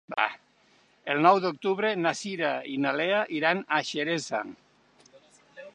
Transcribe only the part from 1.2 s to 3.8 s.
nou d'octubre na Cira i na Lea iran